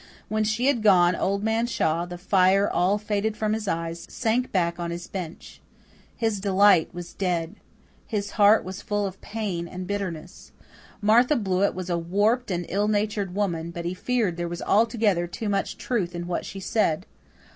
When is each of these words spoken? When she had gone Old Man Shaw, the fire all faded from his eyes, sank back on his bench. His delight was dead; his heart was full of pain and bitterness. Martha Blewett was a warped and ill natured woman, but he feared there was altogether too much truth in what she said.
When 0.29 0.43
she 0.43 0.65
had 0.65 0.81
gone 0.81 1.15
Old 1.15 1.43
Man 1.43 1.67
Shaw, 1.67 2.07
the 2.07 2.17
fire 2.17 2.67
all 2.67 2.97
faded 2.97 3.37
from 3.37 3.53
his 3.53 3.67
eyes, 3.67 4.07
sank 4.09 4.51
back 4.51 4.79
on 4.79 4.89
his 4.89 5.05
bench. 5.05 5.61
His 6.17 6.39
delight 6.39 6.89
was 6.91 7.13
dead; 7.13 7.57
his 8.07 8.31
heart 8.31 8.63
was 8.63 8.81
full 8.81 9.05
of 9.05 9.21
pain 9.21 9.67
and 9.67 9.85
bitterness. 9.85 10.53
Martha 11.03 11.35
Blewett 11.35 11.75
was 11.75 11.91
a 11.91 11.99
warped 11.99 12.49
and 12.49 12.65
ill 12.67 12.87
natured 12.87 13.35
woman, 13.35 13.69
but 13.69 13.85
he 13.85 13.93
feared 13.93 14.37
there 14.37 14.47
was 14.47 14.63
altogether 14.63 15.27
too 15.27 15.49
much 15.49 15.77
truth 15.77 16.15
in 16.15 16.25
what 16.25 16.47
she 16.47 16.59
said. 16.59 17.05